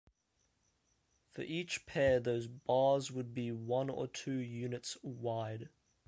[1.29, 5.69] For each pair those bars would be one or two units wide.